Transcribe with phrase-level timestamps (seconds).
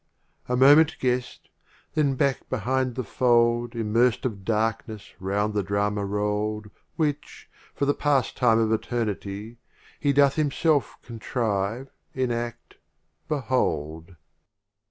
[0.49, 1.51] A moment guess' d—
[1.93, 7.85] then back be hind the Fold Immerst of Darkness round the Drama rolPd Which, for
[7.85, 9.57] the Pastime of Eter nity,
[9.99, 12.77] He doth Himself contrive, enadt,
[13.27, 14.15] behold.